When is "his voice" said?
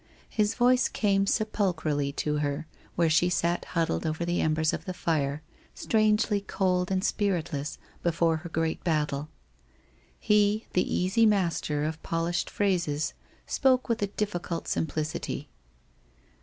0.29-0.89